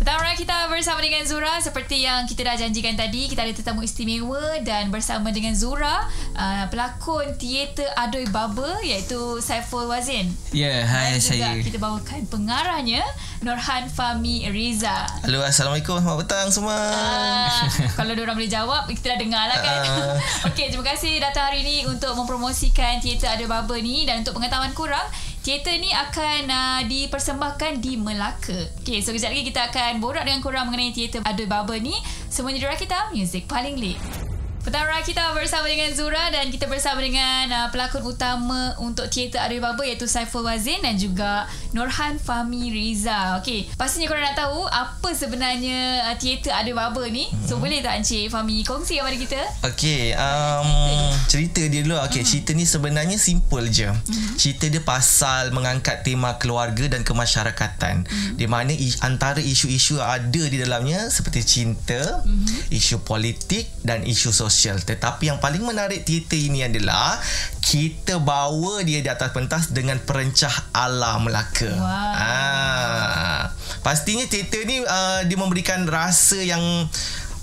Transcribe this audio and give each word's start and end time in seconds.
Pertama 0.00 0.32
kita 0.32 0.64
bersama 0.72 1.04
dengan 1.04 1.20
Zura 1.28 1.60
seperti 1.60 2.08
yang 2.08 2.24
kita 2.24 2.40
dah 2.48 2.56
janjikan 2.56 2.96
tadi 2.96 3.28
kita 3.28 3.44
ada 3.44 3.52
tetamu 3.52 3.84
istimewa 3.84 4.56
dan 4.64 4.88
bersama 4.88 5.28
dengan 5.28 5.52
Zura 5.52 6.08
uh, 6.32 6.64
pelakon 6.72 7.36
teater 7.36 7.84
Adoi 8.00 8.24
Baba 8.32 8.80
iaitu 8.80 9.44
Saiful 9.44 9.92
Wazin. 9.92 10.32
Ya, 10.56 10.72
yeah, 10.72 10.78
hai 10.88 11.12
dan 11.12 11.20
juga 11.20 11.48
saya. 11.52 11.60
kita 11.60 11.76
bawakan 11.76 12.24
pengarahnya 12.32 13.04
Norhan 13.44 13.92
Fami 13.92 14.48
Riza. 14.48 15.04
Halo, 15.20 15.44
Assalamualaikum. 15.44 16.00
Selamat 16.00 16.24
petang 16.24 16.48
semua. 16.48 16.80
Uh, 16.80 17.60
kalau 17.92 18.16
orang 18.16 18.40
boleh 18.40 18.48
jawab 18.48 18.88
kita 18.88 19.12
dah 19.12 19.18
dengar 19.20 19.52
lah 19.52 19.60
kan. 19.60 19.78
Uh. 19.84 20.16
Okey, 20.48 20.72
terima 20.72 20.96
kasih 20.96 21.20
datang 21.20 21.52
hari 21.52 21.60
ini 21.60 21.84
untuk 21.84 22.16
mempromosikan 22.16 23.04
teater 23.04 23.36
Adoi 23.36 23.44
Baba 23.44 23.76
ni 23.76 24.08
dan 24.08 24.24
untuk 24.24 24.32
pengetahuan 24.40 24.72
kurang 24.72 25.04
Teater 25.40 25.80
ni 25.80 25.88
akan 25.88 26.52
uh, 26.52 26.80
dipersembahkan 26.84 27.80
di 27.80 27.96
Melaka. 27.96 28.68
Okay, 28.84 29.00
so 29.00 29.16
kejap 29.16 29.32
lagi 29.32 29.48
kita 29.48 29.72
akan 29.72 29.96
borak 29.96 30.28
dengan 30.28 30.44
korang 30.44 30.68
mengenai 30.68 30.92
teater 30.92 31.24
Adoi 31.24 31.48
Baba 31.48 31.80
ni. 31.80 31.96
Semuanya 32.28 32.60
di 32.60 32.84
kita, 32.84 33.08
Music 33.16 33.48
Paling 33.48 33.80
Lit. 33.80 34.19
Pertama 34.60 35.00
kita 35.00 35.32
bersama 35.32 35.64
dengan 35.64 35.88
Zura 35.90 36.28
dan 36.28 36.46
kita 36.46 36.68
bersama 36.68 37.00
dengan 37.00 37.48
uh, 37.48 37.68
pelakon 37.68 38.04
utama 38.04 38.76
untuk 38.76 39.08
teater 39.08 39.40
Adoi 39.40 39.56
Baba 39.56 39.80
iaitu 39.80 40.04
Saiful 40.04 40.44
Wazin 40.44 40.76
dan 40.78 40.94
juga 40.94 41.48
Norhan 41.72 42.20
Fahmi 42.20 42.68
Riza. 42.68 43.40
Okey, 43.40 43.72
pastinya 43.74 44.04
korang 44.04 44.20
nak 44.22 44.36
tahu 44.36 44.60
apa 44.62 45.08
sebenarnya 45.10 45.78
uh, 46.04 46.14
teater 46.14 46.52
Adoi 46.52 46.76
Baba 46.76 47.00
ni. 47.08 47.24
So 47.40 47.56
Hmm. 47.56 47.64
boleh 47.64 47.80
tak 47.80 47.98
Encik 47.98 48.28
Fahmi 48.28 48.60
kongsi 48.60 49.00
kepada 49.00 49.16
kita? 49.16 49.40
Okey, 49.64 50.12
um, 50.12 50.68
cerita 51.24 51.64
dia 51.64 51.80
dulu. 51.80 51.96
Okey, 51.98 52.20
cerita 52.20 52.52
ni 52.52 52.64
sebenarnya 52.64 53.16
simple 53.16 53.64
je. 53.66 53.88
Cerita 54.36 54.68
dia 54.68 54.80
pasal 54.80 55.50
mengangkat 55.50 56.00
tema 56.02 56.36
keluarga 56.36 56.84
dan 56.86 57.00
kemasyarakatan. 57.00 58.04
Di 58.36 58.44
mana 58.44 58.70
i- 58.70 59.00
antara 59.00 59.40
isu-isu 59.40 59.96
ada 59.98 60.42
di 60.42 60.56
dalamnya 60.56 61.08
seperti 61.08 61.40
cinta, 61.42 62.20
isu 62.68 63.00
politik 63.00 63.64
dan 63.80 64.04
isu 64.04 64.28
sosial. 64.30 64.48
Tetapi 64.82 65.30
yang 65.30 65.38
paling 65.38 65.62
menarik 65.62 66.02
teater 66.02 66.36
ini 66.36 66.66
adalah 66.66 67.16
kita 67.62 68.18
bawa 68.18 68.82
dia 68.82 68.98
di 68.98 69.06
atas 69.06 69.30
pentas 69.30 69.70
dengan 69.70 70.02
perencah 70.02 70.74
ala 70.74 71.22
Melaka. 71.22 71.70
Wow. 71.70 72.14
Ah, 72.18 73.40
pastinya 73.86 74.26
teater 74.26 74.66
ni 74.66 74.82
uh, 74.82 75.22
dia 75.24 75.38
memberikan 75.38 75.86
rasa 75.86 76.42
yang 76.42 76.60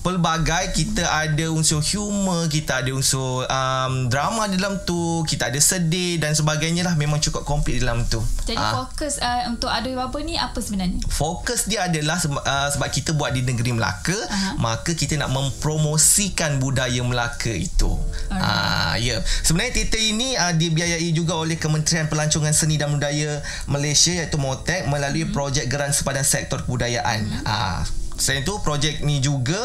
pelbagai 0.07 0.71
kita 0.71 1.03
ada 1.03 1.51
unsur 1.51 1.83
humor 1.83 2.47
kita 2.47 2.79
ada 2.79 2.95
unsur 2.95 3.43
um, 3.43 4.07
drama 4.07 4.47
dalam 4.47 4.79
tu 4.87 5.27
kita 5.27 5.51
ada 5.51 5.59
sedih 5.59 6.15
dan 6.15 6.31
sebagainya 6.31 6.87
lah 6.87 6.95
memang 6.95 7.19
cukup 7.19 7.43
komplit 7.43 7.83
dalam 7.83 8.07
tu 8.07 8.23
Jadi 8.47 8.55
Ah, 8.55 8.87
fokus 8.87 9.19
uh, 9.19 9.51
untuk 9.51 9.67
Adoi 9.67 9.99
Baba 9.99 10.15
ni 10.23 10.39
apa 10.39 10.63
sebenarnya? 10.63 11.03
fokus 11.11 11.67
dia 11.67 11.91
adalah 11.91 12.15
sebab, 12.23 12.39
uh, 12.39 12.71
sebab 12.71 12.87
kita 12.87 13.11
buat 13.19 13.35
di 13.35 13.43
negeri 13.43 13.75
Melaka 13.75 14.15
Aha. 14.31 14.55
maka 14.55 14.95
kita 14.95 15.19
nak 15.19 15.27
mempromosikan 15.35 16.63
budaya 16.63 17.03
Melaka 17.03 17.51
itu 17.51 17.99
ah 18.31 18.95
ya 18.95 19.19
yeah. 19.19 19.19
sebenarnya 19.43 19.75
teater 19.75 19.99
ini 19.99 20.39
uh, 20.39 20.55
dibiayai 20.55 21.11
juga 21.11 21.35
oleh 21.35 21.59
Kementerian 21.59 22.07
Pelancongan 22.07 22.55
Seni 22.55 22.79
dan 22.79 22.95
Budaya 22.95 23.43
Malaysia 23.67 24.15
iaitu 24.15 24.39
MOTEK 24.39 24.87
melalui 24.87 25.27
hmm. 25.27 25.35
projek 25.35 25.67
geran 25.67 25.91
sepadan 25.91 26.23
sektor 26.23 26.63
kebudayaan 26.63 27.27
hmm. 27.27 27.43
ah 27.43 27.83
Selain 28.17 28.41
itu, 28.41 28.53
projek 28.65 29.05
ni 29.05 29.21
juga 29.21 29.57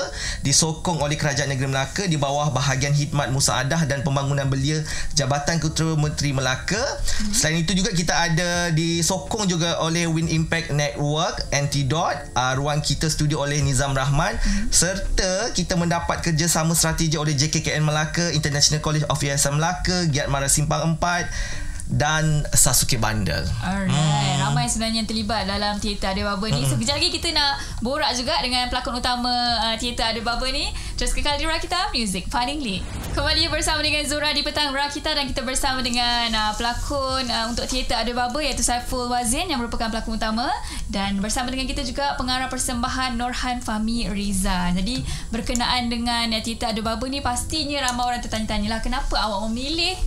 disokong 0.44 1.00
oleh 1.00 1.16
Kerajaan 1.16 1.48
Negeri 1.48 1.72
Melaka 1.72 2.04
di 2.06 2.20
bawah 2.20 2.52
bahagian 2.52 2.92
khidmat 2.92 3.32
musaadah 3.32 3.88
dan 3.88 4.04
pembangunan 4.04 4.46
belia 4.46 4.84
Jabatan 5.16 5.58
Kutera 5.58 5.96
Menteri 5.96 6.36
Melaka. 6.36 6.78
Hmm. 6.78 7.32
Selain 7.32 7.64
itu 7.64 7.72
juga 7.72 7.90
kita 7.90 8.12
ada 8.12 8.68
disokong 8.70 9.48
juga 9.48 9.80
oleh 9.80 10.04
Win 10.04 10.28
Impact 10.28 10.70
Network, 10.76 11.48
Antidote, 11.50 12.20
uh, 12.36 12.52
Ruang 12.54 12.84
Kita 12.84 13.08
Studio 13.08 13.40
oleh 13.42 13.64
Nizam 13.64 13.96
Rahman 13.96 14.36
hmm. 14.36 14.68
serta 14.68 15.50
kita 15.56 15.74
mendapat 15.74 16.20
kerjasama 16.20 16.76
strategi 16.76 17.16
oleh 17.16 17.32
JKKN 17.32 17.82
Melaka, 17.82 18.30
International 18.36 18.84
College 18.84 19.08
of 19.08 19.18
Yayasan 19.18 19.56
Melaka, 19.56 20.06
Giat 20.12 20.28
Mara 20.28 20.46
Simpang 20.52 20.96
4 21.00 21.61
dan 21.90 22.46
Sasuke 22.54 22.96
Bandel. 22.96 23.42
Alright, 23.60 23.90
hmm. 23.90 24.42
ramai 24.48 24.70
sebenarnya 24.70 25.04
yang 25.04 25.10
terlibat 25.10 25.44
dalam 25.44 25.76
teater 25.82 26.14
Adoi 26.14 26.24
Baba 26.24 26.46
ni. 26.48 26.62
So 26.64 26.78
kejap 26.78 26.96
lagi 27.00 27.10
kita 27.10 27.34
nak 27.34 27.58
borak 27.82 28.14
juga 28.14 28.38
dengan 28.40 28.70
pelakon 28.70 29.02
utama 29.02 29.32
uh, 29.60 29.76
teater 29.76 30.14
Adoi 30.14 30.24
Baba 30.24 30.46
ni. 30.48 30.70
Terus 30.96 31.12
kekal 31.12 31.36
di 31.36 31.44
Rakita 31.48 31.90
Music 31.90 32.30
Paling 32.30 32.62
Lit. 32.62 32.82
Kembali 33.12 33.50
bersama 33.50 33.82
dengan 33.82 34.06
Zura 34.06 34.30
di 34.30 34.40
petang 34.46 34.70
Rakita 34.70 35.12
dan 35.18 35.26
kita 35.26 35.42
bersama 35.42 35.82
dengan 35.82 36.30
uh, 36.30 36.52
pelakon 36.54 37.26
uh, 37.26 37.50
untuk 37.50 37.66
teater 37.66 38.00
Adoi 38.00 38.14
Baba 38.14 38.38
iaitu 38.38 38.62
Saiful 38.62 39.10
Wazin 39.10 39.50
yang 39.50 39.58
merupakan 39.58 39.90
pelakon 39.90 40.16
utama 40.16 40.48
dan 40.88 41.18
bersama 41.18 41.50
dengan 41.50 41.66
kita 41.66 41.82
juga 41.82 42.14
pengarah 42.16 42.46
persembahan 42.46 43.18
Norhan 43.18 43.60
Fahmi 43.60 44.08
Riza. 44.14 44.70
Jadi 44.72 45.02
berkenaan 45.34 45.90
dengan 45.90 46.30
uh, 46.30 46.40
teater 46.40 46.72
Adoi 46.72 46.84
Baba 46.86 47.04
ni 47.10 47.20
pastinya 47.20 47.82
ramai 47.84 48.14
orang 48.14 48.22
tertanya-tanya 48.22 48.78
lah 48.78 48.80
kenapa 48.80 49.18
awak 49.18 49.50
memilih 49.50 49.98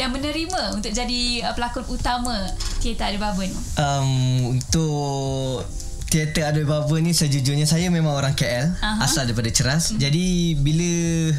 dan 0.00 0.16
menerima 0.16 0.72
untuk 0.72 0.88
jadi 0.96 1.44
uh, 1.44 1.52
pelakon 1.52 1.84
utama 1.92 2.32
teater 2.80 3.12
Adoi 3.12 3.20
Baba 3.20 3.42
ni. 3.44 3.52
Um, 3.76 4.56
untuk 4.56 5.68
teater 6.08 6.48
Adoi 6.48 6.64
Baba 6.64 6.96
ni 7.04 7.12
sejujurnya 7.12 7.68
saya 7.68 7.92
memang 7.92 8.16
orang 8.16 8.32
KL 8.32 8.80
Aha. 8.80 9.04
asal 9.04 9.28
daripada 9.28 9.52
Ceras. 9.52 9.92
Mm-hmm. 9.92 10.00
Jadi 10.00 10.26
bila 10.56 10.92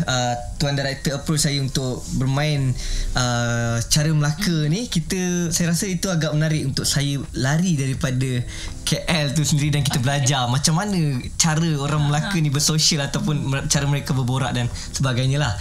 uh, 0.05 0.35
tuan 0.61 0.77
director 0.77 1.17
approach 1.17 1.50
saya 1.50 1.57
untuk 1.57 2.05
bermain 2.21 2.69
uh, 3.17 3.81
cara 3.89 4.13
Melaka 4.13 4.47
mm-hmm. 4.47 4.71
ni 4.71 4.81
kita 4.85 5.50
saya 5.50 5.73
rasa 5.73 5.89
itu 5.89 6.07
agak 6.13 6.29
menarik 6.31 6.61
untuk 6.61 6.85
saya 6.85 7.17
lari 7.33 7.75
daripada 7.75 8.45
KL 8.88 9.33
tu 9.35 9.44
sendiri 9.44 9.75
dan 9.75 9.83
kita 9.83 9.97
belajar 10.00 10.47
macam 10.55 10.77
mana 10.77 11.17
cara 11.35 11.69
orang 11.81 12.07
Melaka 12.07 12.38
ni 12.38 12.53
bersosial 12.53 13.09
ataupun 13.09 13.67
cara 13.67 13.89
mereka 13.89 14.13
berborak 14.13 14.55
dan 14.55 14.69
sebagainya 14.69 15.41
lah. 15.41 15.51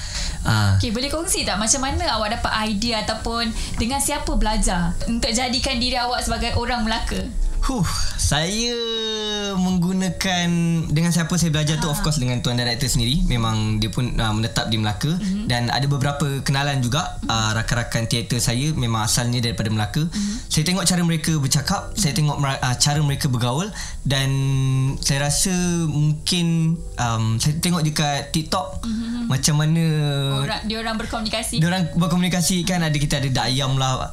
Uh, 0.47 0.77
Okay, 0.81 0.91
boleh 0.95 1.13
kongsi 1.13 1.45
tak 1.45 1.61
macam 1.61 1.85
mana 1.85 2.05
awak 2.17 2.41
dapat 2.41 2.53
idea 2.73 3.05
ataupun 3.05 3.53
dengan 3.77 4.01
siapa 4.01 4.33
belajar 4.37 4.97
untuk 5.05 5.29
jadikan 5.29 5.77
diri 5.77 6.01
awak 6.01 6.25
sebagai 6.25 6.57
orang 6.57 6.87
Melaka? 6.87 7.21
Huh, 7.61 7.85
saya 8.17 8.73
menggunakan 9.53 10.49
dengan 10.89 11.13
siapa 11.13 11.37
saya 11.37 11.53
belajar 11.53 11.77
tu 11.77 11.93
of 11.93 12.01
course 12.01 12.17
dengan 12.17 12.41
tuan 12.41 12.57
director 12.57 12.89
sendiri. 12.89 13.21
Memang 13.29 13.77
dia 13.77 13.93
pun 13.93 14.17
uh, 14.17 14.33
menetap 14.33 14.73
di 14.73 14.81
Melaka 14.81 15.13
mm-hmm. 15.13 15.45
dan 15.45 15.69
ada 15.69 15.85
beberapa 15.85 16.41
kenalan 16.41 16.81
juga 16.81 17.21
uh, 17.29 17.53
rakan-rakan 17.53 18.09
teater 18.09 18.41
saya 18.41 18.73
memang 18.73 19.05
asalnya 19.05 19.45
daripada 19.45 19.69
Melaka. 19.69 20.09
Mm-hmm. 20.09 20.35
Saya 20.49 20.65
tengok 20.65 20.85
cara 20.89 21.03
mereka 21.05 21.33
bercakap, 21.37 21.83
mm-hmm. 21.85 22.01
saya 22.01 22.13
tengok 22.17 22.37
uh, 22.41 22.77
cara 22.81 23.01
mereka 23.05 23.27
bergaul 23.29 23.69
dan 24.09 24.31
saya 25.05 25.29
rasa 25.29 25.53
mungkin 25.85 26.81
um, 26.97 27.37
saya 27.37 27.61
tengok 27.61 27.85
dekat 27.85 28.33
TikTok 28.33 28.89
mm-hmm. 28.89 29.10
Macam 29.31 29.63
mana 29.63 29.85
Orang 30.43 30.61
dia 30.67 30.77
orang 30.83 30.99
berkomunikasi. 30.99 31.63
dia 31.63 31.69
orang 31.71 31.87
berkomunikasi 31.95 32.67
kan 32.67 32.83
ada 32.83 32.99
kita 32.99 33.23
ada 33.23 33.31
dayam 33.31 33.79
lah 33.79 34.11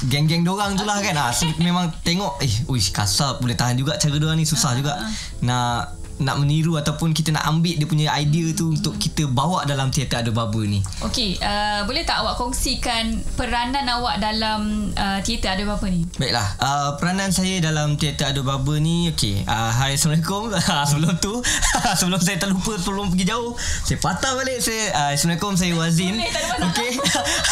geng-geng 0.00 0.46
dorang 0.46 0.80
tu 0.80 0.88
lah 0.88 0.96
kan. 1.04 1.12
Ah, 1.12 1.28
so, 1.28 1.44
memang 1.60 1.92
tengok 2.00 2.40
eh 2.40 2.48
uish 2.72 2.88
kasar 2.88 3.36
boleh 3.36 3.52
tahan 3.52 3.76
juga 3.76 4.00
cara 4.00 4.16
dorang 4.16 4.38
ni 4.38 4.48
susah 4.48 4.72
juga. 4.72 4.96
nak 5.44 5.99
nak 6.20 6.36
meniru 6.36 6.76
ataupun 6.76 7.16
kita 7.16 7.32
nak 7.32 7.48
ambil 7.48 7.74
dia 7.80 7.88
punya 7.88 8.12
idea 8.20 8.52
tu 8.52 8.76
untuk 8.76 8.96
kita 9.00 9.24
bawa 9.26 9.64
dalam 9.64 9.88
teater 9.88 10.20
Adoi 10.20 10.36
Baba 10.36 10.60
ni 10.64 10.84
Okey, 11.00 11.40
uh, 11.40 11.82
boleh 11.88 12.04
tak 12.04 12.20
awak 12.20 12.36
kongsikan 12.36 13.24
peranan 13.34 13.88
awak 13.88 14.20
dalam 14.20 14.92
uh, 14.94 15.18
teater 15.24 15.56
Adoi 15.56 15.66
Baba 15.66 15.86
ni? 15.88 16.04
Baiklah, 16.20 16.48
uh, 16.60 16.88
peranan 17.00 17.32
saya 17.32 17.58
dalam 17.64 17.96
teater 17.96 18.36
Adoi 18.36 18.44
Baba 18.44 18.74
ni 18.76 19.08
okey. 19.16 19.48
Uh, 19.48 19.72
hai 19.72 19.96
Assalamualaikum. 19.96 20.52
sebelum 20.90 21.14
tu 21.18 21.40
sebelum 22.00 22.20
saya 22.20 22.36
terlupa 22.36 22.76
sebelum 22.76 23.08
pergi 23.12 23.26
jauh, 23.32 23.56
saya 23.88 23.98
patah 23.98 24.36
balik 24.36 24.60
saya 24.60 24.92
uh, 24.92 25.10
Assalamualaikum 25.16 25.52
saya 25.56 25.72
Wazin. 25.76 26.20
Ada. 26.20 26.68
Okey. 26.68 26.90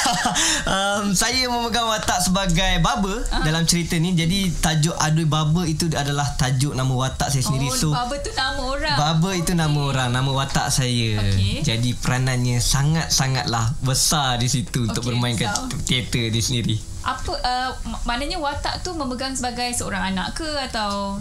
um, 0.75 1.05
saya 1.17 1.49
memegang 1.49 1.89
watak 1.89 2.21
sebagai 2.21 2.85
baba 2.85 3.25
uh-huh. 3.25 3.43
dalam 3.45 3.65
cerita 3.65 3.97
ni. 3.97 4.13
Jadi 4.13 4.53
tajuk 4.61 4.97
Adoi 4.99 5.25
Baba 5.25 5.63
itu 5.65 5.89
adalah 5.95 6.37
tajuk 6.37 6.77
nama 6.77 6.91
watak 6.91 7.33
saya 7.33 7.43
sendiri. 7.45 7.73
oh, 7.73 7.77
so 7.77 7.89
Baba 7.95 8.15
tu 8.21 8.31
nama 8.35 8.58
orang. 8.61 8.97
Baba 8.97 9.31
itu 9.33 9.53
nama 9.53 9.79
orang, 9.79 10.11
nama 10.11 10.27
watak 10.29 10.69
saya. 10.69 11.19
Okey. 11.21 11.63
Jadi 11.63 11.95
peranannya 11.95 12.59
sangat-sangatlah 12.59 13.79
besar 13.81 14.37
di 14.37 14.47
situ 14.47 14.85
untuk 14.85 15.01
Okey, 15.01 15.09
bermainkan 15.09 15.49
besar. 15.49 15.83
teater 15.85 16.29
di 16.29 16.41
sendiri. 16.41 16.77
Apa 17.01 17.33
uh, 17.33 17.71
mak- 17.85 18.05
maknanya 18.05 18.37
watak 18.37 18.83
tu 18.83 18.93
memegang 18.93 19.33
sebagai 19.33 19.71
seorang 19.73 20.13
anak 20.13 20.35
ke 20.35 20.49
atau 20.67 21.17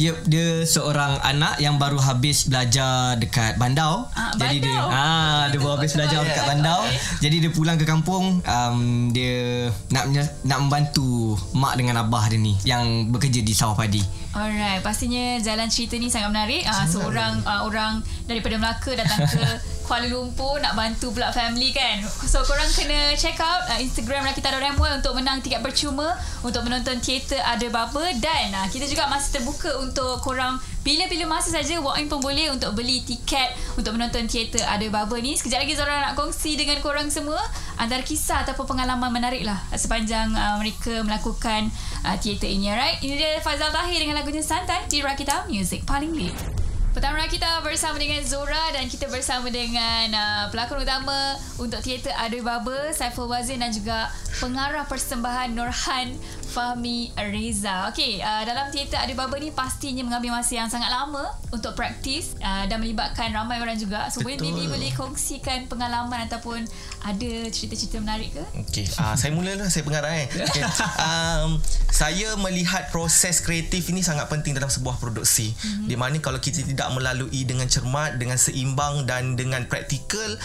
Yep, 0.00 0.16
dia 0.24 0.64
seorang 0.64 1.20
anak 1.20 1.60
yang 1.60 1.76
baru 1.76 2.00
habis 2.00 2.48
belajar 2.48 3.12
dekat 3.20 3.60
Bandau. 3.60 4.08
Ah, 4.16 4.32
Jadi 4.40 4.64
dia 4.64 4.72
Bandau. 4.72 4.88
ah 4.88 5.42
dia 5.52 5.58
baru 5.60 5.72
habis 5.76 5.92
belajar 5.92 6.24
dekat 6.24 6.44
Bandau. 6.48 6.80
Jadi 7.20 7.36
dia 7.44 7.50
pulang 7.52 7.76
ke 7.76 7.84
kampung 7.84 8.40
um, 8.40 8.78
dia 9.12 9.68
nak 9.92 10.08
nak 10.48 10.58
membantu 10.64 11.36
mak 11.52 11.76
dengan 11.76 12.00
abah 12.00 12.24
dia 12.32 12.40
ni 12.40 12.56
yang 12.64 13.12
bekerja 13.12 13.44
di 13.44 13.52
sawah 13.52 13.76
padi. 13.76 14.00
Alright, 14.32 14.80
pastinya 14.80 15.36
jalan 15.44 15.68
cerita 15.68 16.00
ni 16.00 16.08
sangat 16.08 16.32
menarik. 16.32 16.64
Uh, 16.64 16.88
seorang 16.88 17.44
uh, 17.44 17.68
orang 17.68 18.00
daripada 18.24 18.56
Melaka 18.56 18.96
datang 18.96 19.28
ke 19.28 19.44
Kuala 19.82 20.06
Lumpur 20.06 20.62
nak 20.62 20.78
bantu 20.78 21.10
pula 21.12 21.34
family 21.34 21.74
kan. 21.74 22.00
So 22.06 22.40
korang 22.46 22.70
kena 22.72 23.12
check 23.18 23.36
out 23.42 23.66
uh, 23.68 23.78
Instagram 23.78 24.24
rakita.my 24.24 25.02
untuk 25.02 25.12
menang 25.18 25.42
tiket 25.42 25.60
percuma 25.60 26.16
untuk 26.40 26.64
menonton 26.64 27.02
teater 27.02 27.42
Ada 27.42 27.68
Baba 27.68 28.14
dan 28.22 28.54
uh, 28.54 28.66
kita 28.70 28.86
juga 28.86 29.10
masih 29.10 29.40
terbuka 29.40 29.70
untuk 29.82 30.22
korang 30.22 30.56
bila-bila 30.82 31.38
masa 31.38 31.54
saja 31.54 31.78
walk 31.78 31.98
in 31.98 32.10
pun 32.10 32.18
boleh 32.18 32.50
untuk 32.50 32.74
beli 32.74 33.02
tiket 33.06 33.54
untuk 33.78 33.94
menonton 33.98 34.26
teater 34.30 34.62
Ada 34.62 34.86
Baba 34.88 35.18
ni. 35.18 35.34
Sekejap 35.34 35.66
lagi 35.66 35.74
Zora 35.74 35.98
nak 36.00 36.14
kongsi 36.14 36.54
dengan 36.54 36.78
korang 36.80 37.10
semua 37.10 37.38
antara 37.76 38.06
kisah 38.06 38.46
ataupun 38.46 38.78
pengalaman 38.78 39.10
menarik 39.10 39.42
lah 39.42 39.58
sepanjang 39.74 40.30
uh, 40.32 40.56
mereka 40.62 41.02
melakukan 41.02 41.68
uh, 42.06 42.16
teater 42.16 42.46
ini. 42.48 42.70
Alright, 42.70 43.02
ini 43.02 43.18
dia 43.18 43.42
Fazal 43.42 43.74
Tahir 43.74 43.98
dengan 43.98 44.22
lagunya 44.22 44.40
Santai 44.40 44.86
di 44.86 45.02
Rakita 45.02 45.50
Music 45.50 45.82
Paling 45.82 46.14
Lead. 46.14 46.61
Pertama 46.92 47.24
kita 47.24 47.64
bersama 47.64 47.96
dengan 47.96 48.20
Zora 48.20 48.68
dan 48.76 48.84
kita 48.84 49.08
bersama 49.08 49.48
dengan 49.48 50.12
uh, 50.12 50.44
pelakon 50.52 50.84
utama 50.84 51.40
untuk 51.56 51.80
teater 51.80 52.12
Aduh 52.20 52.44
Baba, 52.44 52.92
Saiful 52.92 53.32
Wazin 53.32 53.64
dan 53.64 53.72
juga 53.72 54.12
pengarah 54.36 54.84
persembahan 54.84 55.56
Norhan 55.56 56.12
Fahmi 56.52 57.08
Reza. 57.16 57.88
Okey, 57.88 58.20
uh, 58.20 58.44
dalam 58.44 58.68
teater 58.68 59.00
Aduh 59.00 59.16
Baba 59.16 59.40
ni 59.40 59.48
pastinya 59.48 60.04
mengambil 60.04 60.36
masa 60.36 60.60
yang 60.60 60.68
sangat 60.68 60.92
lama 60.92 61.32
untuk 61.48 61.72
praktis 61.72 62.36
uh, 62.44 62.68
dan 62.68 62.76
melibatkan 62.76 63.32
ramai 63.32 63.56
orang 63.56 63.80
juga. 63.80 64.12
So, 64.12 64.20
boleh 64.20 64.36
Bibi 64.36 64.68
boleh 64.68 64.92
kongsikan 64.92 65.64
pengalaman 65.64 66.28
ataupun 66.28 66.60
ada 67.08 67.32
cerita-cerita 67.48 68.04
menarik 68.04 68.36
ke? 68.36 68.44
Okey, 68.68 68.84
uh, 69.00 69.16
saya 69.16 69.32
mulalah 69.32 69.72
saya 69.72 69.82
pengarah 69.82 70.12
eh. 70.12 70.28
Okay. 70.28 70.64
Um, 71.02 71.58
saya 71.88 72.36
melihat 72.38 72.92
proses 72.92 73.40
kreatif 73.40 73.88
ini 73.90 74.04
sangat 74.04 74.28
penting 74.28 74.52
dalam 74.52 74.68
sebuah 74.68 75.00
produksi. 75.00 75.50
Mm-hmm. 75.50 75.86
Di 75.88 75.96
mana 75.96 76.16
kalau 76.20 76.38
kita 76.38 76.62
tidak 76.62 76.92
melalui 76.92 77.42
dengan 77.48 77.66
cermat, 77.66 78.20
dengan 78.20 78.36
seimbang 78.36 79.08
dan 79.08 79.34
dengan 79.34 79.64
praktikal, 79.66 80.36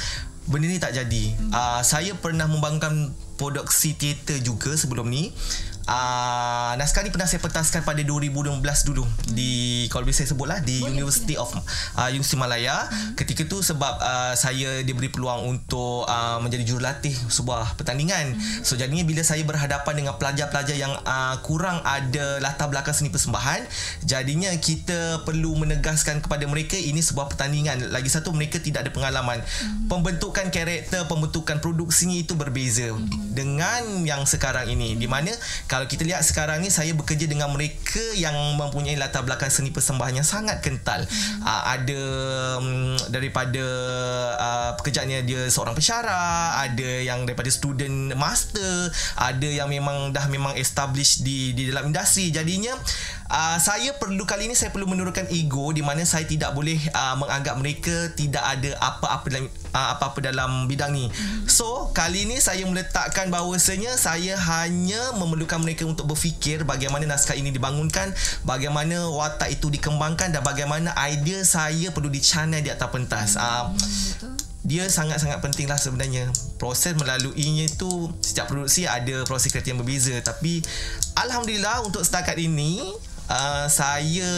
benda 0.47 0.65
ni 0.71 0.79
tak 0.79 0.95
jadi. 0.95 1.23
Mm-hmm. 1.35 1.51
Uh, 1.51 1.81
saya 1.83 2.15
pernah 2.15 2.47
membangunkan 2.47 3.11
produksi 3.37 3.93
teater 3.93 4.41
juga 4.41 4.73
sebelum 4.73 5.07
ni 5.07 5.29
uh, 5.87 6.71
naskah 6.75 7.01
ni 7.01 7.09
pernah 7.09 7.25
saya 7.25 7.41
pentaskan 7.41 7.81
pada 7.87 8.03
2016 8.03 8.59
dulu 8.87 9.03
hmm. 9.07 9.33
di 9.33 9.51
kalau 9.89 10.05
boleh 10.05 10.15
saya 10.15 10.29
sebutlah 10.29 10.59
di 10.61 10.83
boleh, 10.83 10.93
University 10.99 11.35
boleh. 11.39 11.47
of 11.47 11.63
uh, 11.97 12.09
University 12.11 12.37
Malaya 12.37 12.85
hmm. 12.85 13.15
ketika 13.15 13.47
tu 13.47 13.63
sebab 13.63 13.97
uh, 13.97 14.33
saya 14.35 14.83
diberi 14.83 15.09
peluang 15.09 15.47
untuk 15.47 16.05
uh, 16.05 16.37
menjadi 16.43 16.67
jurulatih 16.67 17.15
sebuah 17.31 17.79
pertandingan 17.79 18.35
hmm. 18.35 18.63
so 18.67 18.75
jadinya 18.75 19.07
bila 19.07 19.23
saya 19.23 19.41
berhadapan 19.47 20.03
dengan 20.03 20.13
pelajar-pelajar 20.19 20.75
yang 20.75 20.93
uh, 21.07 21.39
kurang 21.41 21.79
ada 21.87 22.37
latar 22.43 22.67
belakang 22.67 22.93
seni 22.93 23.09
persembahan 23.09 23.63
jadinya 24.03 24.51
kita 24.59 25.23
perlu 25.23 25.55
menegaskan 25.55 26.19
kepada 26.19 26.45
mereka 26.45 26.75
ini 26.75 26.99
sebuah 26.99 27.31
pertandingan 27.31 27.89
lagi 27.89 28.11
satu 28.11 28.35
mereka 28.35 28.59
tidak 28.59 28.85
ada 28.87 28.91
pengalaman 28.91 29.39
hmm. 29.39 29.87
pembentukan 29.87 30.51
karakter 30.51 31.07
pembentukan 31.07 31.63
produksinya 31.63 32.19
itu 32.19 32.35
berbeza 32.35 32.91
hmm. 32.91 33.33
dengan 33.33 34.03
yang 34.03 34.27
sekarang 34.27 34.67
ini 34.67 34.99
di 34.99 35.07
mana 35.07 35.31
kalau 35.77 35.85
kita 35.85 36.09
lihat 36.09 36.25
sekarang 36.25 36.65
ni 36.65 36.73
saya 36.73 36.89
bekerja 36.97 37.29
dengan 37.29 37.53
mereka 37.53 38.01
yang 38.17 38.33
mempunyai 38.57 38.97
latar 38.97 39.21
belakang 39.21 39.53
seni 39.53 39.69
persembahan 39.69 40.17
yang 40.17 40.25
sangat 40.25 40.57
kental. 40.65 41.05
Hmm. 41.05 41.45
Uh, 41.45 41.63
ada 41.69 42.01
um, 42.57 42.97
daripada 43.13 43.61
uh, 44.41 44.71
pekerjaannya 44.81 45.21
dia 45.21 45.45
seorang 45.53 45.77
pensyarah, 45.77 46.65
ada 46.65 46.89
yang 47.05 47.29
daripada 47.29 47.53
student 47.53 48.17
master, 48.17 48.89
ada 49.21 49.45
yang 49.45 49.69
memang 49.69 50.09
dah 50.09 50.25
memang 50.33 50.57
established 50.57 51.21
di 51.21 51.53
di 51.53 51.69
dalam 51.69 51.93
industri. 51.93 52.33
Jadinya 52.33 52.73
uh, 53.31 53.57
saya 53.59 53.95
perlu 53.95 54.23
kali 54.23 54.47
ini 54.47 54.55
saya 54.55 54.71
perlu 54.71 54.87
menurunkan 54.87 55.27
ego 55.31 55.71
di 55.71 55.83
mana 55.83 56.03
saya 56.03 56.23
tidak 56.27 56.51
boleh 56.55 56.79
uh, 56.91 57.15
menganggap 57.19 57.55
mereka 57.59 58.11
tidak 58.15 58.43
ada 58.43 58.75
apa-apa 58.79 59.27
dalam 59.27 59.47
uh, 59.71 59.87
apa-apa 59.95 60.19
dalam 60.23 60.65
bidang 60.65 60.91
ni. 60.95 61.07
Hmm. 61.07 61.45
So, 61.47 61.91
kali 61.91 62.27
ini 62.27 62.39
saya 62.39 62.63
meletakkan 62.67 63.29
bahawasanya 63.31 63.95
saya 63.99 64.35
hanya 64.35 65.15
memerlukan 65.15 65.61
mereka 65.61 65.83
untuk 65.87 66.09
berfikir 66.09 66.63
bagaimana 66.63 67.07
naskah 67.07 67.35
ini 67.35 67.51
dibangunkan, 67.51 68.11
bagaimana 68.43 69.07
watak 69.11 69.53
itu 69.53 69.71
dikembangkan 69.71 70.33
dan 70.33 70.41
bagaimana 70.43 70.95
idea 71.07 71.43
saya 71.43 71.91
perlu 71.91 72.11
dicanai 72.11 72.63
di 72.63 72.71
atas 72.71 72.89
pentas. 72.89 73.29
Uh, 73.37 73.71
dia 74.67 74.83
sangat-sangat 74.91 75.39
penting 75.39 75.63
lah 75.71 75.79
sebenarnya 75.79 76.27
proses 76.59 76.91
melaluinya 76.99 77.71
itu 77.71 78.11
setiap 78.19 78.51
produksi 78.51 78.83
ada 78.83 79.23
proses 79.23 79.47
kreatif 79.47 79.71
yang 79.71 79.79
berbeza 79.79 80.11
tapi 80.19 80.59
Alhamdulillah 81.15 81.87
untuk 81.87 82.03
setakat 82.03 82.35
ini 82.35 82.83
uh, 83.29 83.67
saya 83.71 84.29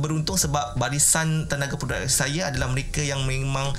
beruntung 0.00 0.36
sebab 0.36 0.76
barisan 0.80 1.48
tenaga 1.48 1.76
produksi 1.76 2.08
saya 2.08 2.48
adalah 2.52 2.72
mereka 2.72 3.00
yang 3.04 3.24
memang 3.24 3.72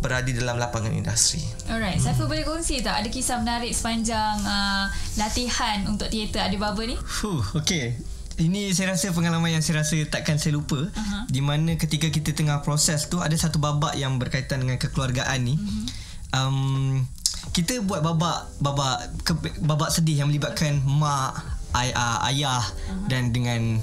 berada 0.00 0.32
dalam 0.32 0.56
lapangan 0.56 0.96
industri. 0.96 1.44
Alright, 1.68 2.00
hmm. 2.00 2.04
Saiful 2.08 2.24
boleh 2.24 2.42
kongsi 2.42 2.80
tak 2.80 3.04
ada 3.04 3.08
kisah 3.12 3.36
menarik 3.36 3.70
sepanjang 3.70 4.40
uh, 4.42 4.88
latihan 5.20 5.84
untuk 5.84 6.08
teater 6.08 6.48
Adi 6.48 6.56
Baba 6.56 6.80
ni? 6.88 6.96
Fuh, 6.96 7.44
okay. 7.52 8.00
Ini 8.40 8.72
saya 8.72 8.96
rasa 8.96 9.12
pengalaman 9.12 9.52
yang 9.52 9.60
saya 9.60 9.84
rasa 9.84 10.00
takkan 10.08 10.40
saya 10.40 10.56
lupa. 10.56 10.88
Uh-huh. 10.88 11.22
Di 11.28 11.44
mana 11.44 11.76
ketika 11.76 12.08
kita 12.08 12.32
tengah 12.32 12.64
proses 12.64 13.04
tu 13.12 13.20
ada 13.20 13.36
satu 13.36 13.60
babak 13.60 13.92
yang 14.00 14.16
berkaitan 14.16 14.64
dengan 14.64 14.80
kekeluargaan 14.80 15.40
ni. 15.44 15.60
Uh-huh. 15.60 15.84
Um, 16.32 17.04
kita 17.52 17.84
buat 17.84 18.00
babak 18.00 18.48
babak 18.64 19.12
ke, 19.28 19.36
babak 19.60 19.92
sedih 19.92 20.24
yang 20.24 20.32
melibatkan 20.32 20.80
mak, 20.88 21.36
ay, 21.76 21.92
uh, 21.92 22.24
ayah 22.32 22.64
uh-huh. 22.64 23.12
dan 23.12 23.36
dengan 23.36 23.76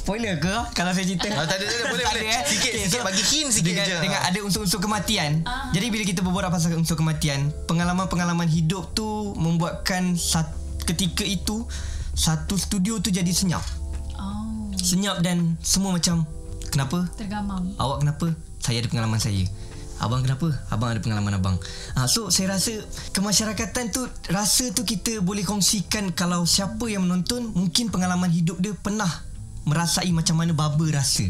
spoiler 0.00 0.40
ke 0.40 0.54
kalau 0.72 0.90
saya 0.96 1.04
cerita? 1.04 1.28
Oh, 1.36 1.44
tak 1.44 1.60
ada, 1.60 1.66
tak 1.68 1.76
ada. 1.76 1.92
Boleh, 1.92 2.04
boleh. 2.08 2.24
Eh? 2.24 2.42
Sikit, 2.48 2.72
okay, 2.72 2.84
sikit. 2.88 3.00
So, 3.00 3.04
bagi 3.04 3.24
hint 3.24 3.50
sikit 3.52 3.72
dengan, 3.76 3.86
je. 3.86 3.96
Dengan 4.00 4.20
ada 4.24 4.38
unsur-unsur 4.40 4.80
kematian. 4.80 5.30
Uh. 5.44 5.68
Jadi, 5.76 5.86
bila 5.92 6.02
kita 6.08 6.20
berbual 6.24 6.48
pasal 6.48 6.72
unsur 6.80 6.96
kematian, 6.96 7.52
pengalaman-pengalaman 7.68 8.48
hidup 8.48 8.96
tu 8.96 9.36
membuatkan 9.36 10.16
sat, 10.16 10.48
ketika 10.88 11.22
itu, 11.22 11.68
satu 12.16 12.56
studio 12.56 12.96
tu 12.98 13.12
jadi 13.12 13.28
senyap. 13.28 13.62
Oh. 14.16 14.72
Senyap 14.80 15.20
dan 15.20 15.60
semua 15.60 15.92
macam, 15.92 16.24
kenapa? 16.72 17.04
Tergamam. 17.20 17.76
Awak 17.76 17.98
kenapa? 18.00 18.26
Saya 18.64 18.80
ada 18.80 18.88
pengalaman 18.88 19.20
saya. 19.20 19.44
Abang 20.00 20.24
kenapa? 20.24 20.48
Abang 20.72 20.96
ada 20.96 21.00
pengalaman 21.04 21.36
abang. 21.36 21.60
Ha, 21.92 22.08
so 22.08 22.32
saya 22.32 22.56
rasa 22.56 22.72
kemasyarakatan 23.12 23.92
tu 23.92 24.00
rasa 24.32 24.72
tu 24.72 24.88
kita 24.88 25.20
boleh 25.20 25.44
kongsikan 25.44 26.16
kalau 26.16 26.48
siapa 26.48 26.88
yang 26.88 27.04
menonton 27.04 27.52
mungkin 27.52 27.92
pengalaman 27.92 28.32
hidup 28.32 28.56
dia 28.64 28.72
pernah 28.72 29.28
merasai 29.64 30.10
macam 30.10 30.36
mana 30.36 30.52
baba 30.52 30.86
rasa. 30.90 31.28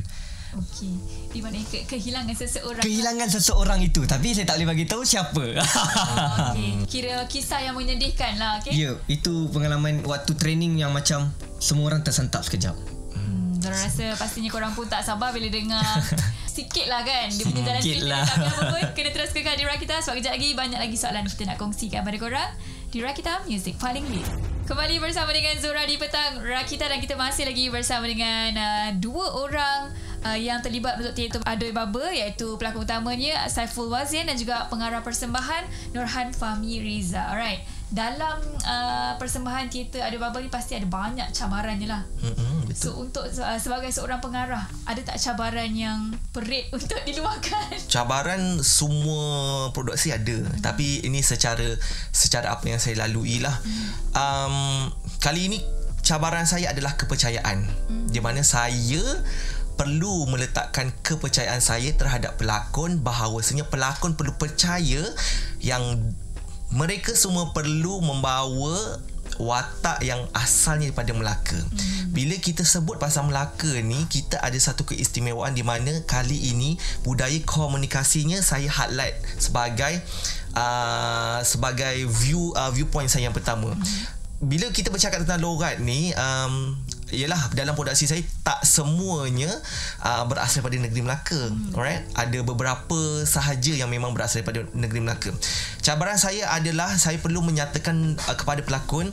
Okey. 0.51 0.91
Di 1.31 1.39
mana 1.39 1.63
ke- 1.63 1.87
kehilangan 1.87 2.35
seseorang. 2.35 2.83
Kehilangan 2.83 3.29
seseorang 3.31 3.79
itu. 3.81 4.03
Tapi 4.03 4.35
saya 4.35 4.51
tak 4.51 4.59
boleh 4.59 4.69
bagi 4.75 4.83
tahu 4.83 5.07
siapa. 5.07 5.45
Oh, 5.63 5.63
okey. 6.51 6.91
Kira 6.91 7.23
kisah 7.31 7.63
yang 7.63 7.79
menyedihkan 7.79 8.35
lah. 8.35 8.59
Okay? 8.59 8.75
Ya. 8.75 8.99
Itu 9.07 9.47
pengalaman 9.55 10.03
waktu 10.03 10.35
training 10.35 10.75
yang 10.75 10.91
macam 10.91 11.31
semua 11.63 11.95
orang 11.95 12.03
tersentap 12.03 12.43
sekejap. 12.43 12.75
Hmm, 13.15 13.63
Zara 13.63 13.79
rasa 13.79 14.19
pastinya 14.19 14.51
korang 14.51 14.75
pun 14.75 14.91
tak 14.91 15.07
sabar 15.07 15.31
bila 15.31 15.47
dengar 15.47 15.87
sikit 16.51 16.91
lah 16.91 17.07
kan. 17.07 17.31
Dia 17.31 17.45
punya 17.47 17.63
jalan 17.71 17.83
Sikit 17.87 18.03
lah. 18.11 18.25
Tapi 18.27 18.47
apa 18.49 18.63
pun, 18.67 18.83
kena 18.91 19.11
terus 19.15 19.31
kekal 19.31 19.55
di 19.55 19.63
Rakita. 19.63 20.03
Sebab 20.03 20.19
kejap 20.19 20.35
lagi 20.35 20.49
banyak 20.59 20.81
lagi 20.83 20.97
soalan 20.99 21.31
kita 21.31 21.47
nak 21.47 21.63
kongsikan 21.63 22.03
pada 22.03 22.19
korang. 22.19 22.51
Di 22.91 22.99
Rakita 22.99 23.47
Music 23.47 23.79
paling 23.79 24.03
lead. 24.11 24.27
Kembali 24.71 25.03
bersama 25.03 25.35
dengan 25.35 25.59
Zora 25.59 25.83
di 25.83 25.99
petang 25.99 26.39
Rakita 26.47 26.87
dan 26.87 27.03
kita 27.03 27.19
masih 27.19 27.43
lagi 27.43 27.67
bersama 27.75 28.07
dengan 28.07 28.55
uh, 28.55 28.89
dua 29.03 29.27
orang 29.43 29.91
uh, 30.23 30.39
yang 30.39 30.63
terlibat 30.63 30.95
untuk 30.95 31.11
teater 31.11 31.43
Adoy 31.43 31.75
Baba 31.75 32.15
iaitu 32.15 32.55
pelakon 32.55 32.87
utamanya 32.87 33.51
Saiful 33.51 33.91
Wazin 33.91 34.31
dan 34.31 34.39
juga 34.39 34.71
pengarah 34.71 35.03
persembahan 35.03 35.67
Nurhan 35.91 36.31
Fahmi 36.31 36.87
Riza. 36.87 37.19
Alright. 37.35 37.67
Dalam 37.91 38.39
uh, 38.63 39.19
persembahan 39.19 39.67
teater 39.67 40.07
Adoy 40.07 40.23
Baba 40.23 40.39
ni 40.39 40.47
pasti 40.47 40.79
ada 40.79 40.87
banyak 40.87 41.35
cabarannya 41.35 41.91
lah. 41.91 42.03
Mm-hmm, 42.23 42.71
betul. 42.71 42.79
So 42.79 42.89
untuk 43.03 43.27
uh, 43.27 43.59
sebagai 43.59 43.91
seorang 43.91 44.23
pengarah, 44.23 44.63
ada 44.87 45.01
tak 45.03 45.19
cabaran 45.19 45.75
yang 45.75 46.15
perit 46.31 46.71
untuk 46.77 47.03
diluahkan? 47.03 47.75
Cabaran 47.91 48.63
semua 48.63 49.69
produksi 49.75 50.15
ada, 50.15 50.39
hmm. 50.39 50.63
tapi 50.63 51.03
ini 51.03 51.19
secara 51.19 51.67
secara 52.15 52.55
apa 52.55 52.71
yang 52.71 52.79
saya 52.79 53.03
lalui 53.03 53.43
lah. 53.43 53.59
Hmm. 53.59 53.87
Um, 54.15 54.57
kali 55.19 55.51
ini 55.51 55.59
cabaran 56.07 56.47
saya 56.47 56.71
adalah 56.71 56.95
kepercayaan. 56.95 57.67
Hmm. 57.67 58.07
Di 58.07 58.23
mana 58.23 58.47
saya 58.47 59.03
perlu 59.81 60.29
meletakkan 60.29 60.93
kepercayaan 61.01 61.65
saya 61.65 61.97
terhadap 61.97 62.37
pelakon 62.37 63.01
bahawasanya 63.01 63.65
pelakon 63.65 64.13
perlu 64.13 64.37
percaya 64.37 65.01
yang 65.65 66.13
mereka 66.71 67.13
semua 67.19 67.51
perlu 67.51 67.99
membawa 67.99 68.99
watak 69.41 70.05
yang 70.05 70.21
asalnya 70.37 70.91
daripada 70.91 71.13
Melaka. 71.17 71.57
Hmm. 71.57 72.13
Bila 72.13 72.37
kita 72.37 72.67
sebut 72.67 73.01
pasal 73.01 73.31
Melaka 73.31 73.71
ni, 73.81 74.05
kita 74.11 74.43
ada 74.43 74.57
satu 74.59 74.85
keistimewaan 74.85 75.57
di 75.57 75.65
mana 75.65 75.91
kali 76.05 76.51
ini 76.53 76.77
budaya 77.07 77.39
komunikasinya 77.47 78.43
saya 78.45 78.69
highlight 78.69 79.17
sebagai 79.41 80.03
uh, 80.55 81.41
sebagai 81.47 82.05
view 82.11 82.53
uh, 82.53 82.71
viewpoint 82.75 83.09
saya 83.09 83.31
yang 83.31 83.37
pertama. 83.37 83.73
Hmm. 83.73 83.85
Bila 84.41 84.73
kita 84.73 84.89
bercakap 84.89 85.21
tentang 85.21 85.45
logat 85.45 85.85
ni, 85.85 86.17
um, 86.17 86.73
ialah 87.13 87.51
dalam 87.53 87.75
produksi 87.75 88.07
saya 88.07 88.23
tak 88.43 88.63
semuanya 88.63 89.51
uh, 90.03 90.25
berasal 90.27 90.63
daripada 90.63 90.87
negeri 90.87 91.03
Melaka. 91.03 91.41
Hmm. 91.51 91.75
alright? 91.77 92.03
Ada 92.15 92.39
beberapa 92.47 93.01
sahaja 93.27 93.73
yang 93.75 93.91
memang 93.91 94.15
berasal 94.15 94.43
daripada 94.43 94.67
negeri 94.73 95.01
Melaka. 95.03 95.31
Cabaran 95.83 96.19
saya 96.19 96.51
adalah 96.55 96.95
saya 96.97 97.19
perlu 97.19 97.43
menyatakan 97.43 98.17
uh, 98.17 98.37
kepada 98.37 98.63
pelakon 98.63 99.11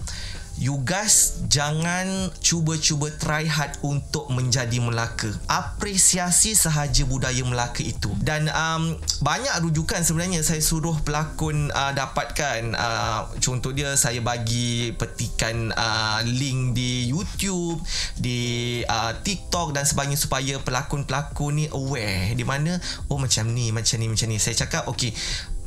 you 0.58 0.82
guys 0.82 1.46
jangan 1.46 2.34
cuba-cuba 2.42 3.14
try 3.22 3.46
hard 3.46 3.78
untuk 3.86 4.28
menjadi 4.34 4.82
Melaka. 4.82 5.30
Apresiasi 5.46 6.58
sahaja 6.58 7.06
budaya 7.06 7.46
Melaka 7.46 7.86
itu. 7.86 8.10
Dan 8.20 8.50
um, 8.50 8.98
banyak 9.22 9.54
rujukan 9.62 10.02
sebenarnya 10.02 10.42
saya 10.42 10.60
suruh 10.60 10.98
pelakon 11.06 11.70
uh, 11.70 11.94
dapatkan. 11.94 12.74
Uh, 12.74 13.30
contoh 13.38 13.70
dia 13.72 13.94
saya 13.94 14.20
bagi 14.20 14.98
petikan 14.98 15.70
uh, 15.78 16.20
link 16.26 16.74
di 16.74 17.06
YouTube, 17.10 17.78
di 18.18 18.82
uh, 18.90 19.14
TikTok 19.22 19.78
dan 19.78 19.86
sebagainya 19.86 20.18
supaya 20.18 20.58
pelakon-pelakon 20.58 21.52
ni 21.54 21.66
aware 21.70 22.34
di 22.34 22.44
mana 22.44 22.82
oh 23.14 23.22
macam 23.22 23.54
ni, 23.54 23.70
macam 23.70 24.02
ni, 24.02 24.10
macam 24.10 24.28
ni. 24.28 24.38
Saya 24.42 24.66
cakap 24.66 24.90
okey 24.90 25.14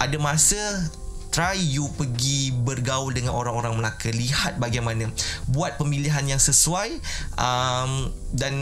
ada 0.00 0.16
masa 0.16 0.59
try 1.30 1.54
you 1.56 1.87
pergi 1.94 2.50
bergaul 2.50 3.14
dengan 3.14 3.32
orang-orang 3.38 3.78
Melaka 3.78 4.10
lihat 4.10 4.58
bagaimana 4.58 5.06
buat 5.46 5.78
pemilihan 5.78 6.26
yang 6.26 6.42
sesuai 6.42 6.99
um, 7.38 8.10
dan 8.34 8.54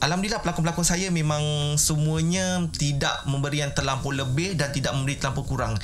Alhamdulillah 0.00 0.40
pelakon-pelakon 0.40 0.86
saya 0.88 1.12
memang 1.12 1.76
semuanya 1.76 2.64
tidak 2.74 3.28
memberi 3.28 3.60
yang 3.60 3.76
terlampau 3.76 4.10
lebih 4.10 4.56
dan 4.56 4.72
tidak 4.72 4.96
memberi 4.96 5.20
terlampau 5.20 5.44
kurang 5.44 5.76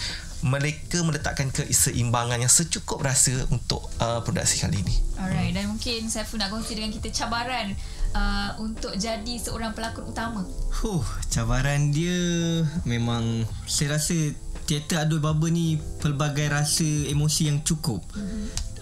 mereka 0.45 1.00
meletakkan 1.00 1.49
keseimbangan 1.49 2.37
yang 2.37 2.52
secukup 2.52 3.00
rasa 3.00 3.33
untuk 3.49 3.81
uh, 3.97 4.21
produksi 4.21 4.61
kali 4.61 4.85
ini. 4.85 4.95
Alright 5.16 5.57
dan 5.57 5.73
mungkin 5.73 6.12
saya 6.12 6.28
pun 6.28 6.37
nak 6.37 6.52
kongsi 6.52 6.76
dengan 6.76 6.93
kita 6.93 7.09
cabaran 7.25 7.73
uh, 8.12 8.52
untuk 8.61 8.93
jadi 8.93 9.35
seorang 9.40 9.73
pelakon 9.73 10.04
utama. 10.04 10.45
Huh, 10.69 11.00
cabaran 11.33 11.97
dia 11.97 12.61
memang 12.85 13.49
saya 13.64 13.97
rasa 13.97 14.37
teater 14.64 15.04
adul 15.04 15.21
baba 15.21 15.47
ni 15.52 15.76
pelbagai 16.00 16.49
rasa 16.49 16.87
emosi 17.09 17.52
yang 17.52 17.61
cukup. 17.64 18.00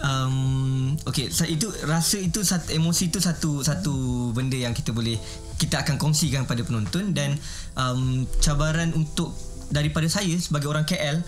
Um, 0.03 0.99
okay, 1.07 1.31
itu 1.31 1.71
rasa 1.87 2.19
itu 2.19 2.43
satu 2.43 2.75
emosi 2.75 3.15
itu 3.15 3.23
satu 3.23 3.63
satu 3.63 3.95
benda 4.35 4.59
yang 4.59 4.75
kita 4.75 4.91
boleh 4.91 5.15
kita 5.63 5.79
akan 5.87 5.95
kongsikan 5.95 6.43
pada 6.43 6.67
penonton 6.67 7.15
dan 7.15 7.39
um, 7.79 8.27
cabaran 8.43 8.91
untuk 8.99 9.31
daripada 9.71 10.11
saya 10.11 10.35
sebagai 10.43 10.67
orang 10.67 10.83
KL 10.83 11.23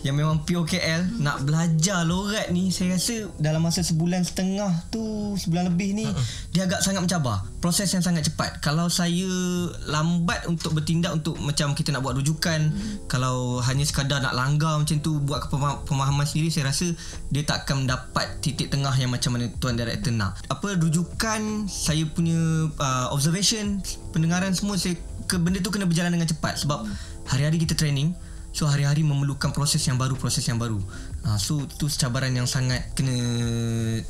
yang 0.00 0.16
memang 0.16 0.40
pure 0.48 0.64
KL 0.64 1.04
hmm. 1.04 1.20
nak 1.20 1.44
belajar 1.44 2.08
lorat 2.08 2.48
ni 2.48 2.72
saya 2.72 2.96
rasa 2.96 3.28
dalam 3.36 3.60
masa 3.60 3.84
sebulan 3.84 4.24
setengah 4.24 4.72
tu 4.88 5.36
sebulan 5.36 5.68
lebih 5.72 5.92
ni 5.92 6.08
hmm. 6.08 6.24
dia 6.56 6.64
agak 6.64 6.80
sangat 6.80 7.04
mencabar 7.04 7.44
proses 7.60 7.92
yang 7.92 8.00
sangat 8.00 8.24
cepat 8.32 8.64
kalau 8.64 8.88
saya 8.88 9.28
lambat 9.84 10.48
untuk 10.48 10.72
bertindak 10.72 11.12
untuk 11.12 11.36
macam 11.44 11.76
kita 11.76 11.92
nak 11.92 12.00
buat 12.00 12.16
rujukan 12.16 12.72
hmm. 12.72 13.12
kalau 13.12 13.60
hanya 13.60 13.84
sekadar 13.84 14.24
nak 14.24 14.32
langgar 14.32 14.80
macam 14.80 14.96
tu 15.04 15.20
buat 15.20 15.52
pemahaman 15.84 16.24
sendiri 16.24 16.48
saya 16.48 16.72
rasa 16.72 16.88
dia 17.28 17.44
tak 17.44 17.68
akan 17.68 17.84
dapat 17.84 18.40
titik 18.40 18.72
tengah 18.72 18.92
yang 18.96 19.12
macam 19.12 19.36
mana 19.36 19.52
tuan 19.60 19.76
director 19.76 20.12
nak 20.16 20.40
apa 20.48 20.80
rujukan 20.80 21.68
saya 21.68 22.08
punya 22.08 22.72
uh, 22.80 23.12
observation 23.12 23.84
pendengaran 24.16 24.56
semua 24.56 24.80
saya 24.80 24.96
ke 25.28 25.36
benda 25.36 25.60
tu 25.60 25.68
kena 25.68 25.84
berjalan 25.84 26.16
dengan 26.16 26.26
cepat 26.26 26.56
sebab 26.56 26.88
hmm. 26.88 26.94
hari-hari 27.28 27.60
kita 27.60 27.76
training 27.76 28.16
So 28.50 28.66
hari-hari 28.66 29.06
memerlukan 29.06 29.54
proses 29.54 29.78
yang 29.86 29.94
baru 29.94 30.18
Proses 30.18 30.42
yang 30.42 30.58
baru. 30.58 30.82
Uh, 31.22 31.38
So 31.38 31.62
tu 31.70 31.86
cabaran 31.86 32.34
yang 32.34 32.50
sangat 32.50 32.90
Kena 32.98 33.14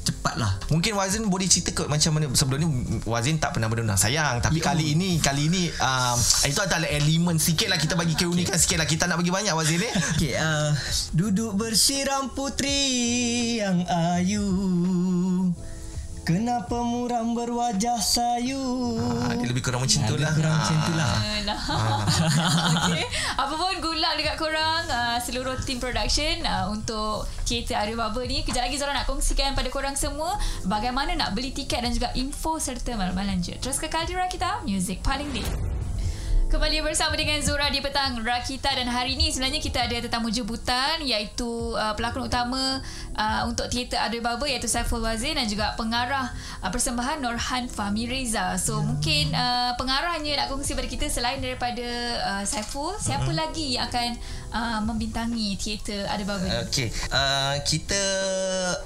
cepat 0.01 0.41
lah 0.41 0.57
Mungkin 0.73 0.97
Wazin 0.97 1.29
boleh 1.29 1.45
cerita 1.45 1.77
kot 1.77 1.93
Macam 1.93 2.17
mana 2.17 2.33
Sebelum 2.33 2.59
ni 2.61 2.69
Wazin 3.05 3.37
tak 3.37 3.53
pernah 3.53 3.69
berenang 3.69 4.01
sayang 4.01 4.41
Tapi 4.41 4.59
Yo. 4.59 4.65
kali 4.65 4.97
ini 4.97 5.21
Kali 5.21 5.53
ini 5.53 5.69
um, 5.69 6.17
Itu 6.49 6.65
adalah 6.65 6.89
elemen 6.89 7.37
Sikit 7.37 7.69
lah 7.69 7.77
kita 7.77 8.01
bagi 8.01 8.17
keunikan 8.17 8.57
okay. 8.57 8.63
Sikit 8.65 8.81
lah. 8.81 8.89
Kita 8.89 9.05
nak 9.05 9.21
bagi 9.21 9.33
banyak 9.33 9.53
Wazin 9.53 9.85
eh. 9.85 9.93
Okay, 10.17 10.33
uh, 10.41 10.73
Duduk 11.13 11.61
bersiram 11.61 12.33
putri 12.33 13.61
Yang 13.61 13.79
ayu 13.93 14.47
Kenapa 16.21 16.85
muram 16.85 17.33
berwajah 17.33 17.97
sayu? 17.97 18.61
Ah, 19.25 19.33
dia 19.33 19.49
lebih 19.49 19.65
kurang 19.65 19.81
macam 19.81 20.05
tu 20.05 20.21
lah. 20.21 20.29
Lebih 20.31 20.45
kurang 20.45 20.55
macam 20.61 20.77
tu 20.85 20.93
lah. 20.93 21.13
Ah. 21.49 22.01
okay. 22.77 23.05
Apa 23.41 23.55
pun 23.57 23.81
good 23.81 23.99
luck 23.99 24.15
dekat 24.21 24.37
korang 24.37 24.85
uh, 24.93 25.17
seluruh 25.25 25.57
team 25.65 25.81
production 25.81 26.45
uh, 26.45 26.69
untuk 26.69 27.25
Theater 27.49 27.81
Arya 27.81 27.97
Baba 27.97 28.21
ni. 28.29 28.45
Kejap 28.45 28.69
lagi 28.69 28.77
Zora 28.77 28.93
nak 28.93 29.09
kongsikan 29.09 29.57
pada 29.57 29.73
korang 29.73 29.97
semua 29.97 30.37
bagaimana 30.69 31.17
nak 31.17 31.33
beli 31.33 31.57
tiket 31.57 31.81
dan 31.81 31.93
juga 31.97 32.13
info 32.13 32.61
serta 32.61 33.01
malam-malam 33.01 33.41
lanjut. 33.41 33.57
Terus 33.65 33.81
ke 33.81 33.89
Kaldera 33.89 34.29
kita, 34.29 34.61
Music 34.69 35.01
Paling 35.01 35.33
Deep. 35.33 35.80
Kembali 36.51 36.83
bersama 36.83 37.15
dengan 37.15 37.39
Zura 37.47 37.71
di 37.71 37.79
petang 37.79 38.27
Rakita 38.27 38.75
dan 38.75 38.91
hari 38.91 39.15
ini 39.15 39.31
sebenarnya 39.31 39.63
kita 39.63 39.87
ada 39.87 39.95
tetamu 40.03 40.35
jemputan 40.35 40.99
iaitu 40.99 41.47
uh, 41.79 41.95
pelakon 41.95 42.27
utama 42.27 42.83
uh, 43.15 43.47
untuk 43.47 43.71
teater 43.71 44.03
Adil 44.03 44.19
Baba 44.19 44.51
iaitu 44.51 44.67
Saiful 44.67 44.99
Wazir 44.99 45.39
dan 45.39 45.47
juga 45.47 45.79
pengarah 45.79 46.27
uh, 46.59 46.67
persembahan 46.75 47.23
Norhan 47.23 47.71
Fahmi 47.71 48.11
Reza. 48.11 48.59
So 48.59 48.83
hmm. 48.83 48.83
mungkin 48.83 49.31
uh, 49.31 49.79
pengarahnya 49.79 50.43
nak 50.43 50.51
kongsi 50.51 50.75
pada 50.75 50.91
kita 50.91 51.07
selain 51.07 51.39
daripada 51.39 51.87
uh, 52.19 52.43
Saiful, 52.43 52.99
siapa 52.99 53.31
hmm. 53.31 53.39
lagi 53.39 53.79
yang 53.79 53.87
akan 53.87 54.09
uh, 54.51 54.81
membintangi 54.83 55.55
teater 55.55 56.11
Adil 56.11 56.27
Baba? 56.27 56.67
Okey. 56.67 56.91
Uh, 57.15 57.63
kita 57.63 58.03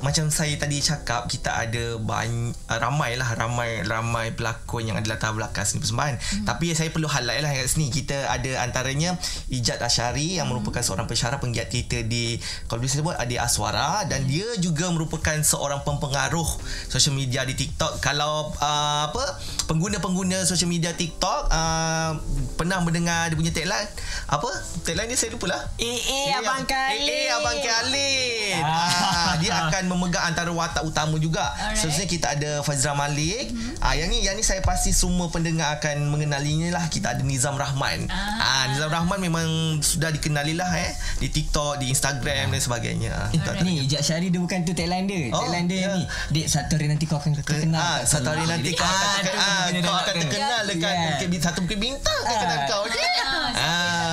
macam 0.05 0.29
saya 0.29 0.53
tadi 0.61 0.85
cakap 0.85 1.33
kita 1.33 1.49
ada 1.49 1.97
banyak 1.97 2.53
uh, 2.69 2.77
ramai 2.77 3.17
lah 3.17 3.33
ramai 3.33 3.81
ramai 3.81 4.37
pelakon 4.37 4.85
yang 4.93 5.01
ada 5.01 5.17
latar 5.17 5.33
belakang 5.33 5.65
seni 5.65 5.81
persembahan. 5.81 6.21
Hmm. 6.21 6.45
Tapi 6.45 6.77
saya 6.77 6.93
perlu 6.93 7.09
highlight 7.09 7.41
lah 7.41 7.54
kat 7.55 7.71
sini. 7.71 7.89
Kita 7.91 8.31
ada 8.31 8.67
antaranya 8.67 9.15
Ijat 9.51 9.79
Asyari 9.83 10.39
yang 10.39 10.51
hmm. 10.51 10.59
merupakan 10.59 10.83
seorang 10.83 11.07
pensyarah 11.07 11.39
penggiat 11.39 11.71
teater 11.71 12.07
di 12.07 12.39
kalau 12.67 12.83
boleh 12.83 12.93
sebut 12.93 13.15
Adik 13.15 13.41
Aswara. 13.41 14.07
Dan 14.09 14.27
hmm. 14.27 14.31
dia 14.31 14.49
juga 14.59 14.91
merupakan 14.91 15.37
seorang 15.45 15.83
pempengaruh 15.85 16.49
social 16.89 17.15
media 17.15 17.45
di 17.45 17.55
TikTok. 17.55 18.01
Kalau 18.01 18.53
uh, 18.59 19.11
apa 19.11 19.25
pengguna-pengguna 19.69 20.43
social 20.49 20.71
media 20.71 20.97
TikTok 20.97 21.53
uh, 21.53 22.19
pernah 22.57 22.81
mendengar 22.81 23.29
dia 23.29 23.37
punya 23.37 23.53
tagline? 23.53 23.91
Apa? 24.31 24.51
Tagline 24.85 25.11
dia 25.13 25.19
saya 25.21 25.35
lupa 25.35 25.51
lah 25.53 25.63
eh 25.77 26.01
eh 26.01 26.33
abang 26.33 26.65
Khalid 26.65 27.05
eh 27.05 27.29
abang 27.29 27.59
Khalid. 27.61 28.63
Ah. 28.65 28.81
ah, 28.89 29.33
dia 29.37 29.53
akan 29.53 29.93
memegang 29.93 30.25
antara 30.33 30.49
watak 30.49 30.81
utama 30.81 31.21
juga. 31.21 31.53
Seterusnya 31.77 32.07
kita 32.09 32.27
ada 32.33 32.51
Fazra 32.65 32.97
Malik. 32.97 33.53
Hmm. 33.53 33.85
ah, 33.85 33.93
yang 33.93 34.09
ni 34.09 34.25
yang 34.25 34.33
ni 34.39 34.45
saya 34.47 34.65
pasti 34.65 34.97
semua 34.97 35.29
pendengar 35.29 35.77
akan 35.77 36.09
mengenalinya 36.09 36.81
lah. 36.81 36.85
Kita 36.89 37.13
ada 37.13 37.21
Nizam 37.21 37.44
Nizam 37.45 37.61
Rahman. 37.61 38.09
Ah. 38.09 38.41
ah 38.41 38.65
Nizam 38.73 38.89
Rahman 38.89 39.21
memang 39.21 39.77
sudah 39.85 40.09
dikenali 40.09 40.57
lah 40.57 40.73
eh 40.81 40.97
di 41.21 41.29
TikTok, 41.29 41.77
di 41.77 41.93
Instagram 41.93 42.49
ah. 42.49 42.53
dan 42.57 42.61
sebagainya. 42.65 43.13
Eh, 43.37 43.61
ni 43.61 43.85
Ijak 43.85 44.01
Syari 44.01 44.33
dia 44.33 44.41
bukan 44.41 44.65
tu 44.65 44.73
tagline 44.73 45.05
dia. 45.05 45.29
Oh, 45.29 45.45
tagline 45.45 45.69
dia 45.69 45.93
yeah. 45.93 45.93
ni. 45.93 46.05
Dek 46.33 46.49
satu 46.49 46.81
hari 46.81 46.89
nanti 46.89 47.05
kau 47.05 47.21
akan 47.21 47.37
terkenal. 47.37 47.77
Ah, 47.77 48.01
satu 48.01 48.33
hari 48.33 48.49
nanti 48.49 48.73
kau 48.73 48.89
akan 48.89 48.97
ah, 48.97 49.21
terkenal. 49.21 49.45
Ah, 49.45 49.69
kau 49.77 49.97
akan 50.01 50.15
terkenal 50.25 50.63
dekat 50.73 50.95
mungkin 50.97 51.41
satu 51.45 51.59
mungkin 51.69 51.79
bintang 51.85 52.21
ah. 52.25 52.33
dekat 52.33 52.61
kau. 52.65 52.83
Ah, 52.89 54.04